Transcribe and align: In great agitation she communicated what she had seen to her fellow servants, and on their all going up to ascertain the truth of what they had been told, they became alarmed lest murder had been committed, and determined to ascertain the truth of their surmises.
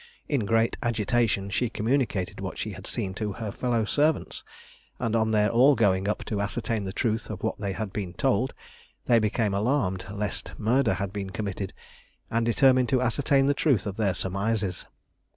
In 0.27 0.47
great 0.47 0.77
agitation 0.81 1.51
she 1.51 1.69
communicated 1.69 2.39
what 2.41 2.57
she 2.57 2.71
had 2.71 2.87
seen 2.87 3.13
to 3.13 3.33
her 3.33 3.51
fellow 3.51 3.85
servants, 3.85 4.43
and 4.97 5.15
on 5.15 5.29
their 5.29 5.51
all 5.51 5.75
going 5.75 6.07
up 6.09 6.23
to 6.23 6.41
ascertain 6.41 6.85
the 6.85 6.91
truth 6.91 7.29
of 7.29 7.43
what 7.43 7.59
they 7.59 7.73
had 7.73 7.93
been 7.93 8.15
told, 8.15 8.55
they 9.05 9.19
became 9.19 9.53
alarmed 9.53 10.07
lest 10.11 10.53
murder 10.57 10.95
had 10.95 11.13
been 11.13 11.29
committed, 11.29 11.71
and 12.31 12.47
determined 12.47 12.89
to 12.89 12.99
ascertain 13.03 13.45
the 13.45 13.53
truth 13.53 13.85
of 13.85 13.97
their 13.97 14.15
surmises. 14.15 14.87